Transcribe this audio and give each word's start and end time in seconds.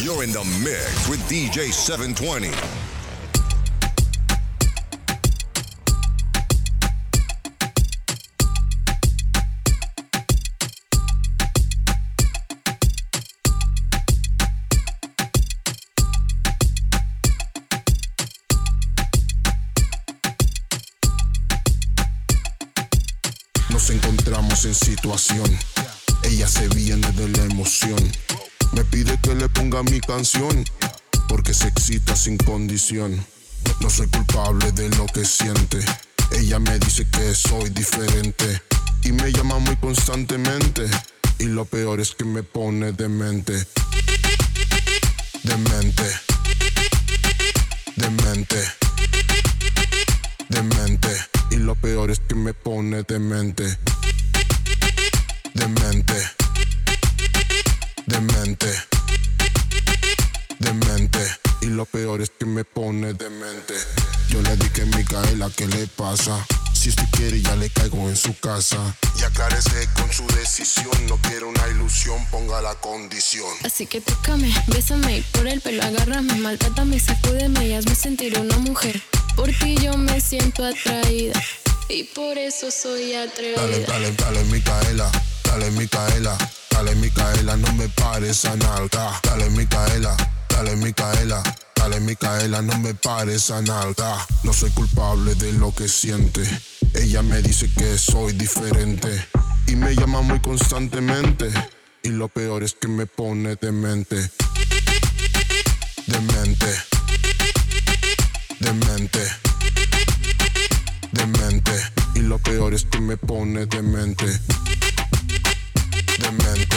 You're 0.00 0.22
in 0.22 0.30
the 0.30 0.44
mix 0.62 1.08
with 1.08 1.20
DJ 1.28 1.72
720. 1.72 2.50
Nos 23.70 23.90
encontramos 23.90 24.64
en 24.64 24.74
situación. 24.74 25.58
Ella 26.22 26.46
se 26.46 26.68
viene 26.68 27.10
de 27.12 27.28
la 27.28 27.42
emoción. 27.44 27.98
Me 28.72 28.84
pide 28.84 29.18
que 29.22 29.34
le 29.34 29.48
ponga 29.48 29.82
mi 29.82 30.00
canción. 30.00 30.64
Porque 31.28 31.52
se 31.52 31.68
excita 31.68 32.16
sin 32.16 32.36
condición. 32.38 33.24
No 33.80 33.90
soy 33.90 34.08
culpable 34.08 34.72
de 34.72 34.88
lo 34.90 35.06
que 35.06 35.24
siente. 35.24 35.78
Ella 36.32 36.58
me 36.58 36.78
dice 36.78 37.06
que 37.10 37.34
soy 37.34 37.70
diferente. 37.70 38.62
Y 39.04 39.12
me 39.12 39.30
llama 39.32 39.58
muy 39.58 39.76
constantemente. 39.76 40.86
Y 41.38 41.44
lo 41.44 41.64
peor 41.64 42.00
es 42.00 42.14
que 42.14 42.24
me 42.24 42.42
pone 42.42 42.92
demente. 42.92 43.66
Demente. 45.42 46.04
Demente. 47.96 48.64
Demente. 50.48 51.08
Y 51.50 51.56
lo 51.56 51.74
peor 51.74 52.10
es 52.10 52.20
que 52.20 52.34
me 52.34 52.54
pone 52.54 53.02
demente. 53.02 53.78
Demente. 55.54 56.37
Demente. 58.08 58.66
Demente. 60.58 61.18
Y 61.60 61.66
lo 61.66 61.84
peor 61.84 62.22
es 62.22 62.30
que 62.30 62.46
me 62.46 62.64
pone 62.64 63.12
demente. 63.12 63.74
Yo 64.30 64.40
le 64.40 64.56
dije 64.56 64.82
a 64.82 64.96
Micaela 64.96 65.50
qué 65.54 65.66
le 65.66 65.86
pasa. 65.88 66.46
Si 66.72 66.88
usted 66.88 67.04
quiere 67.12 67.42
ya 67.42 67.54
le 67.56 67.68
caigo 67.68 68.08
en 68.08 68.16
su 68.16 68.34
casa. 68.38 68.78
Y 69.20 69.24
aclárese 69.24 69.88
con 69.94 70.10
su 70.10 70.26
decisión. 70.28 70.88
No 71.06 71.18
quiero 71.18 71.48
una 71.50 71.68
ilusión, 71.68 72.24
ponga 72.30 72.62
la 72.62 72.74
condición. 72.76 73.50
Así 73.64 73.84
que 73.86 74.00
tócame, 74.00 74.54
bésame 74.68 75.18
y 75.18 75.20
por 75.20 75.46
el 75.46 75.60
pelo 75.60 75.82
agárrame, 75.82 76.34
maltrátame, 76.36 76.98
sacúdeme 76.98 77.66
y 77.68 77.74
hazme 77.74 77.94
sentir 77.94 78.38
una 78.38 78.56
mujer. 78.58 79.02
Por 79.36 79.50
ti 79.50 79.76
yo 79.82 79.98
me 79.98 80.18
siento 80.22 80.64
atraída 80.64 81.40
y 81.90 82.04
por 82.04 82.38
eso 82.38 82.70
soy 82.70 83.12
Dale, 83.12 83.28
atrevida. 83.28 83.86
dale, 83.86 84.12
dale, 84.12 84.44
Micaela. 84.44 85.10
Dale, 85.44 85.70
Micaela. 85.72 86.38
Dale, 86.78 86.94
Micaela, 86.94 87.56
no 87.56 87.72
me 87.72 87.88
pares 87.88 88.44
a 88.44 88.54
nalga. 88.54 89.20
Dale, 89.24 89.50
Micaela. 89.50 90.16
Dale, 90.48 90.76
Micaela. 90.76 91.42
Dale, 91.74 91.98
Micaela, 91.98 92.62
no 92.62 92.78
me 92.78 92.94
pares 92.94 93.50
a 93.50 93.60
nalga. 93.62 94.24
No 94.44 94.52
soy 94.52 94.70
culpable 94.70 95.34
de 95.34 95.54
lo 95.54 95.74
que 95.74 95.88
siente. 95.88 96.40
Ella 96.94 97.22
me 97.22 97.42
dice 97.42 97.68
que 97.76 97.98
soy 97.98 98.32
diferente. 98.34 99.08
Y 99.66 99.74
me 99.74 99.96
llama 99.96 100.22
muy 100.22 100.38
constantemente. 100.38 101.50
Y 102.04 102.10
lo 102.10 102.28
peor 102.28 102.62
es 102.62 102.74
que 102.74 102.86
me 102.86 103.06
pone 103.06 103.56
demente. 103.56 104.30
Demente. 106.06 106.68
Demente. 108.60 109.20
Demente. 111.10 111.72
Y 112.14 112.20
lo 112.20 112.38
peor 112.38 112.72
es 112.72 112.84
que 112.84 113.00
me 113.00 113.16
pone 113.16 113.66
demente. 113.66 114.26
Demente. 116.18 116.76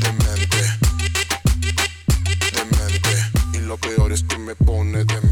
Demente. 0.00 0.62
Demente. 2.52 3.12
Y 3.54 3.58
lo 3.60 3.76
peor 3.78 4.12
es 4.12 4.24
que 4.24 4.38
me 4.38 4.54
pone 4.56 5.04
demente. 5.04 5.25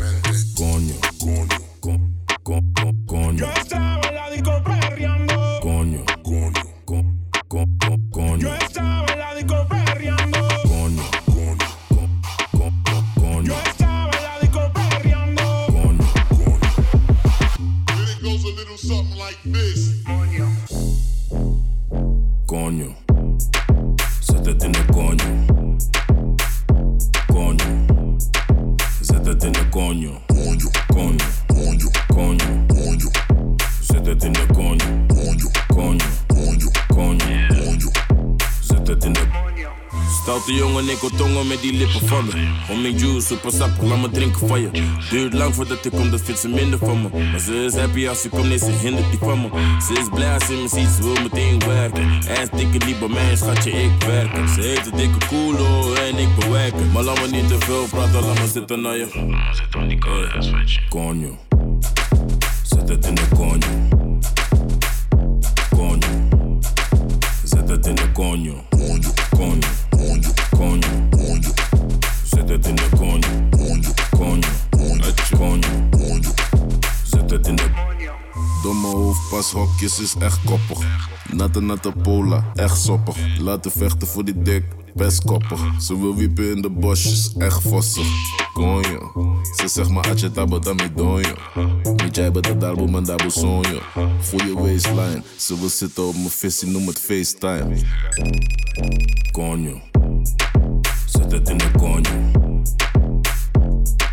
Stoute 40.35 40.55
jongen, 40.55 40.89
ik 40.89 40.99
tongen 41.17 41.47
met 41.47 41.61
die 41.61 41.73
lippen 41.73 42.09
van 42.09 42.25
me. 42.25 42.33
Om 42.69 42.81
mijn 42.81 42.99
juice, 42.99 43.27
super 43.27 43.53
sappig, 43.53 43.83
laat 43.83 44.01
me 44.01 44.11
drinken 44.11 44.49
van 44.49 44.61
je. 44.61 44.71
Duurt 45.11 45.33
lang 45.33 45.55
voordat 45.55 45.85
ik 45.85 45.91
kom, 45.91 46.11
dat 46.11 46.21
vindt 46.23 46.41
ze 46.41 46.49
minder 46.49 46.79
van 46.79 47.03
me. 47.03 47.09
Maar 47.31 47.41
ze 47.41 47.65
is 47.65 47.75
happy 47.77 48.09
als 48.09 48.21
ze 48.21 48.29
komt, 48.29 48.49
nee, 48.49 48.59
ze 48.59 48.71
hindert 48.71 49.11
die 49.11 49.19
van 49.19 49.41
me. 49.41 49.49
Ze 49.87 49.93
is 49.93 50.09
blij 50.15 50.35
als 50.35 50.47
ze 50.47 50.53
me 50.53 50.69
ziet, 50.69 50.89
ze 50.89 51.03
wil 51.03 51.23
meteen 51.23 51.59
werken. 51.67 52.09
Hij 52.27 52.49
dikke 52.57 52.87
lief 52.87 52.99
bij 52.99 53.09
mij, 53.09 53.37
schatje, 53.37 53.71
ik 53.71 53.91
werken. 54.07 54.49
Ze 54.49 54.61
heet 54.61 54.85
de 54.85 54.91
dikke 54.97 55.27
koelo 55.27 55.95
en 55.95 56.19
ik 56.19 56.35
bewerken. 56.39 56.93
Maar 56.93 57.03
laat 57.03 57.21
me 57.21 57.27
niet 57.27 57.49
te 57.49 57.59
veel 57.59 57.87
praten, 57.91 58.25
laat 58.25 58.41
me 58.41 58.49
zitten 58.49 58.81
naar 58.81 58.97
je. 58.97 59.07
coño. 60.89 61.39
Se 62.63 62.85
te 62.85 62.99
tiene 62.99 63.29
coño. 63.37 63.69
Coño. 65.77 66.29
Se 67.45 67.63
te 67.63 67.79
tiene 67.79 68.13
coño. 68.13 68.65
Coño. 68.71 69.13
Coño. 69.31 69.33
Coño. 69.33 69.33
Coño. 69.33 69.33
Coño. 69.37 69.61
Se 69.61 69.71
te 69.71 69.84
hoofdpashokjes 79.05 79.99
is 79.99 80.15
echt 80.19 80.39
koppig. 80.45 80.79
Natte 81.33 81.61
natte 81.61 81.93
pola, 82.03 82.51
echt 82.55 82.81
soppig. 82.81 83.17
Laten 83.39 83.71
vechten 83.71 84.09
voor 84.09 84.25
die 84.25 84.43
dik, 84.43 84.65
best 84.95 85.25
koppig. 85.25 85.61
Ze 85.81 86.01
wil 86.01 86.17
wiepen 86.17 86.57
in 86.57 86.63
de 86.63 86.71
bosjes, 86.71 87.35
echt 87.39 87.63
vossig. 87.63 88.07
Konjo, 88.53 89.13
ze 89.57 89.69
zegt 89.69 89.91
maar 89.91 90.11
atje 90.11 90.31
tabo 90.31 90.59
dami 90.59 90.93
donjo. 90.95 91.35
Niet 92.05 92.17
jij 92.17 92.31
bent 92.31 92.45
de 92.45 92.57
darbo, 92.57 92.87
man 92.87 93.05
dabo 93.05 93.29
sonjo. 93.29 93.81
Voel 94.21 94.45
je 94.45 94.55
waistline, 94.55 95.23
ze 95.37 95.59
wil 95.59 95.69
zitten 95.69 96.07
op 96.07 96.15
mijn 96.15 96.31
visie, 96.31 96.69
noem 96.69 96.87
het 96.87 96.99
FaceTime. 96.99 97.77
coño. 99.35 99.94
Coño, 101.15 101.31
coño, 101.79 102.11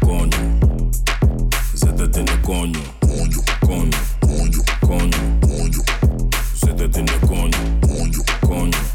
coño, 0.01 0.39
coño, 2.43 2.43
coño, 2.43 2.81
coño, 3.01 3.41
coño, 3.61 4.61
coño, 4.81 5.11
coño, 5.41 5.81
coño, 7.27 7.57
coño, 7.81 8.23
coño, 8.41 8.90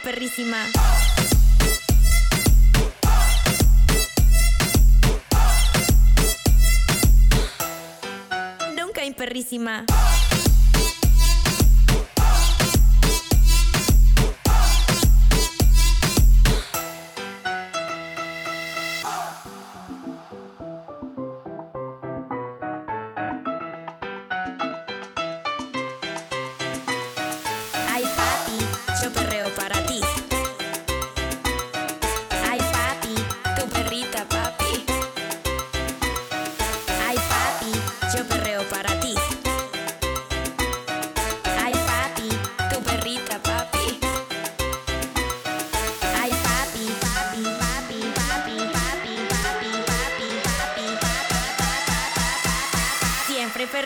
perrísima. 0.00 0.66
Nunca 8.76 9.04
perrísima. 9.14 9.84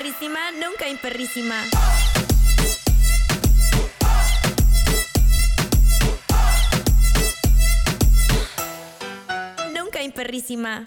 Perrísima, 0.08 0.50
nunca 0.52 0.88
imperrísima. 0.88 1.64
Nunca 9.74 10.02
imperrísima. 10.02 10.82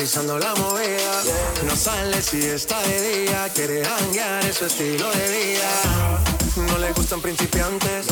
Analizando 0.00 0.38
la 0.38 0.54
movida. 0.54 1.22
No 1.66 1.76
sale 1.76 2.22
si 2.22 2.42
está 2.46 2.80
de 2.84 3.18
día 3.18 3.50
Quiere 3.54 3.84
hanguear, 3.84 4.42
es 4.46 4.56
su 4.56 4.64
estilo 4.64 5.10
de 5.10 5.28
vida. 5.28 6.22
No 6.56 6.78
le 6.78 6.90
gustan 6.92 7.20
principiantes 7.20 8.06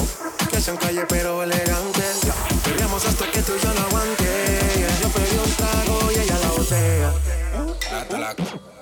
Que 0.51 0.61
sean 0.61 0.77
calle 0.77 1.07
pero 1.09 1.43
elegantes. 1.43 2.21
Perreamos 2.63 3.07
hasta 3.07 3.31
que 3.31 3.41
tú 3.41 3.53
y 3.57 3.65
yo 3.65 3.73
no 3.73 3.81
aguante 3.87 4.87
Yo 5.01 5.09
pedí 5.09 5.39
un 5.39 5.51
trago 5.55 6.13
y 6.13 6.19
ella 6.19 6.39
la 6.43 8.35
Pedí 8.35 8.78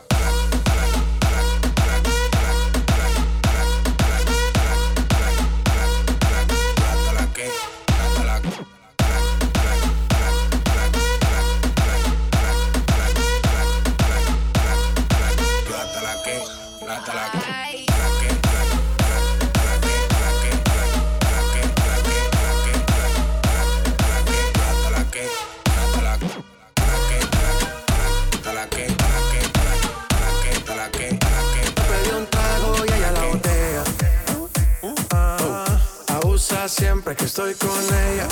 estoy 37.51 37.69
con 37.69 37.85
ella. 37.85 38.29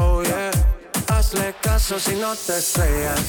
Oh 0.00 0.22
yeah, 0.22 0.50
hazle 1.08 1.54
caso 1.62 1.98
si 1.98 2.14
no 2.16 2.34
te 2.34 2.58
estrellas. 2.58 3.20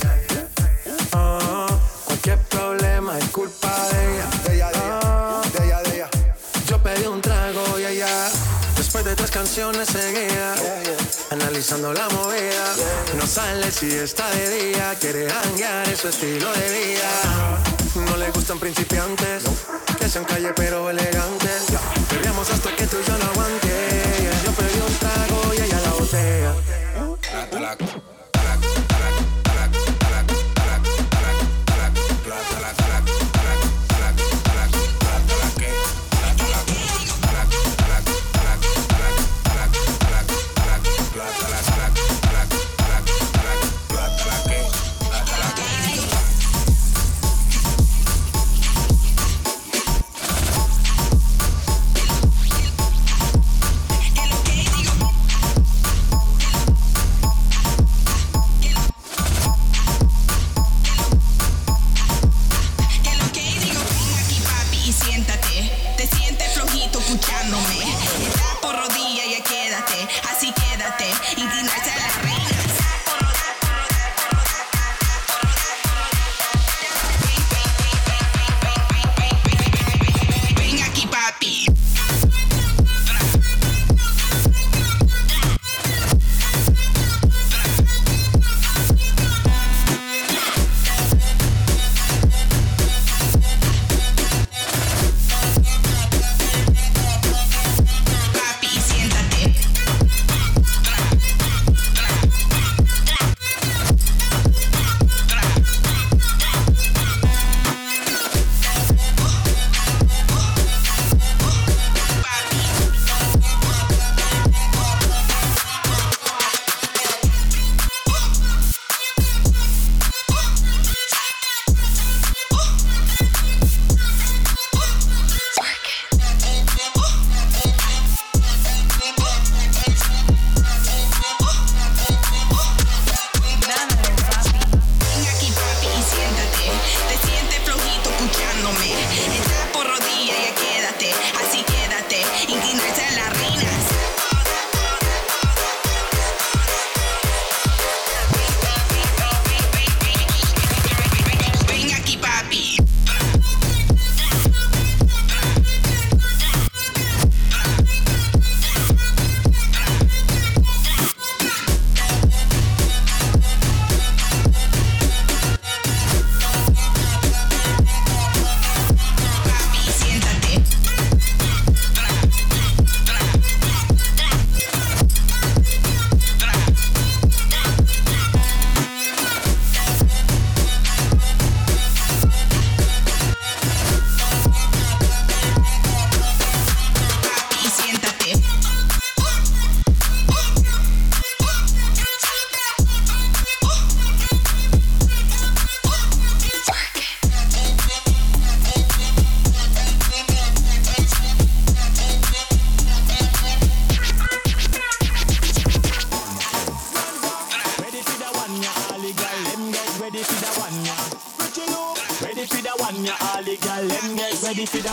Ah, 1.13 1.67
cualquier 2.05 2.37
problema 2.49 3.17
es 3.17 3.25
culpa 3.29 3.73
de 3.89 4.15
ella. 4.55 4.69
Ah, 4.75 5.41
Yo 6.67 6.81
pedí 6.81 7.05
un 7.05 7.21
trago 7.21 7.79
y 7.79 7.85
ella. 7.85 8.29
Después 8.75 9.03
de 9.03 9.13
tres 9.13 9.29
canciones 9.29 9.89
seguía 9.89 10.55
Analizando 11.31 11.93
la 11.93 12.07
movida. 12.09 12.73
No 13.17 13.27
sale 13.27 13.71
si 13.71 13.93
está 13.93 14.27
de 14.31 14.49
día 14.49 14.95
Quiere 14.99 15.29
hanguear, 15.29 15.87
es 15.89 15.99
su 15.99 16.07
estilo 16.07 16.51
de 16.53 16.69
vida. 16.71 17.59
No 17.95 18.17
le 18.17 18.31
gustan 18.31 18.57
principiantes 18.57 19.43
Que 19.99 20.09
sean 20.09 20.25
calle 20.25 20.53
pero 20.55 20.89
elegantes. 20.89 21.65
Perreamos 22.09 22.49
hasta 22.49 22.68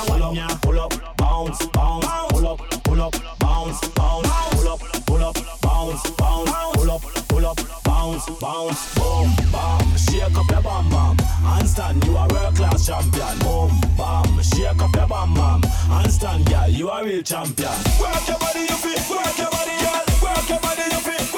one 0.08 0.34
ya. 0.34 0.48
Pull 0.62 0.80
up, 0.80 0.92
bounce, 1.16 1.66
bounce, 1.66 2.06
pull 2.30 2.46
up, 2.46 2.58
pull 2.84 3.00
up, 3.00 3.14
bounce, 3.38 3.88
bounce, 3.90 4.28
pull 4.52 4.68
up, 4.68 4.80
pull 5.06 5.24
up, 5.24 5.36
bounce, 5.62 6.10
bounce, 6.10 6.50
pull 6.74 6.90
up, 6.90 7.02
pull 7.28 7.46
up, 7.46 7.58
bounce, 7.84 8.26
bounce, 8.40 8.94
boom, 8.94 9.30
bam, 9.52 9.96
shake 9.96 10.36
up 10.36 10.50
your 10.50 10.62
bam 10.62 10.88
bam, 10.90 11.16
handstand, 11.44 12.04
you 12.06 12.16
are 12.16 12.28
world 12.28 12.56
class 12.56 12.86
champion, 12.86 13.38
boom, 13.40 13.70
bam, 13.96 14.42
shake 14.42 14.82
up 14.82 14.94
your 14.94 15.06
bam 15.06 15.34
bam, 15.34 15.60
handstand, 15.90 16.48
yeah, 16.50 16.66
you 16.66 16.88
are 16.90 17.04
real 17.04 17.22
champion. 17.22 17.68
Work 18.00 18.26
your 18.28 18.38
body, 18.38 18.60
you 18.60 18.76
fit, 18.76 19.10
work 19.10 19.38
your 19.38 19.50
body, 19.50 19.76
girl, 19.80 20.04
work 20.22 20.48
your 20.48 20.60
body, 20.60 20.82
you 20.90 20.98
fit, 21.00 21.32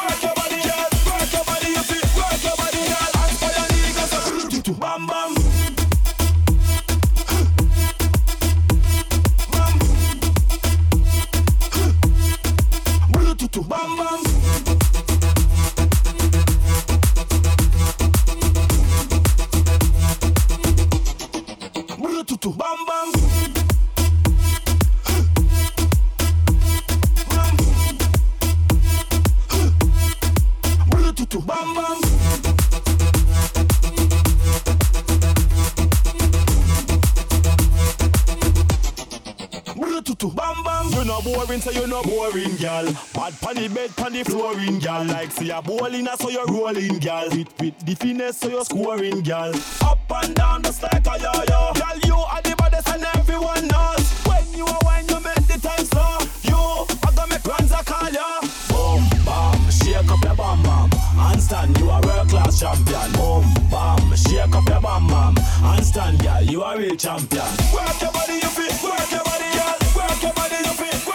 boring, 41.34 41.60
so 41.60 41.70
you're 41.70 41.86
no 41.86 42.02
boring, 42.02 42.56
girl. 42.56 42.86
Bad 43.14 43.34
the 43.56 43.68
bed, 43.74 43.90
the 43.90 44.24
flooring, 44.24 44.78
girl. 44.78 45.04
Like 45.04 45.32
see 45.32 45.50
a 45.50 45.60
bowling, 45.62 46.08
so 46.18 46.30
you 46.30 46.44
rolling, 46.46 46.98
girl. 46.98 47.28
With 47.30 47.48
with 47.60 47.78
the 47.86 47.94
finesse, 47.94 48.38
so 48.38 48.48
you're 48.48 48.64
scoring, 48.64 49.22
girl. 49.22 49.52
Up 49.82 49.98
and 50.22 50.34
down, 50.34 50.62
just 50.62 50.82
like 50.82 51.06
a 51.06 51.14
yo-yo. 51.18 51.72
Girl, 51.74 51.98
you 52.04 52.16
are 52.16 52.42
the 52.42 52.54
baddest 52.56 52.88
and 52.88 53.04
everyone 53.16 53.66
knows. 53.68 54.04
When 54.26 54.44
you 54.54 54.66
are 54.66 54.80
wine, 54.84 55.06
you 55.08 55.20
make 55.20 55.46
the 55.46 55.58
time 55.60 55.84
slow. 55.84 56.18
You, 56.42 56.86
I 57.06 57.10
got 57.14 57.28
make 57.30 57.44
runs, 57.44 57.72
I 57.72 57.82
call 57.82 58.10
ya. 58.10 58.40
Boom, 58.68 59.02
bam, 59.24 59.70
shake 59.70 60.10
up 60.10 60.22
your 60.22 60.34
bam 60.34 60.62
bam. 60.62 60.90
Handstand, 61.18 61.78
you 61.78 61.90
are 61.90 62.02
world 62.02 62.28
class 62.28 62.60
champion. 62.60 63.12
Boom, 63.12 63.44
bam, 63.70 64.16
shake 64.16 64.54
up 64.54 64.68
your 64.68 64.80
bam 64.80 65.06
bam. 65.06 65.34
Handstand, 65.64 66.22
girl, 66.22 66.42
you 66.42 66.62
are 66.62 66.78
real 66.78 66.96
champion. 66.96 67.48
Work 67.72 68.00
your 68.00 68.12
body, 68.12 68.34
you 68.34 68.50
fit. 68.56 68.72
Work 68.82 69.10
your 69.10 69.24
body, 69.24 69.50
girl. 69.56 69.76
Work 69.96 70.22
your 70.22 70.32
body, 70.32 70.56
you 70.64 70.72
fit. 70.72 71.07